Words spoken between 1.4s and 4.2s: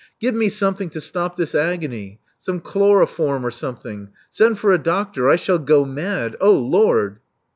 agony— some chloroform or something.